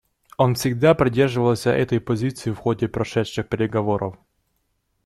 [0.35, 4.17] Он всегда придерживался этой позиции в ходе прошедших переговоров.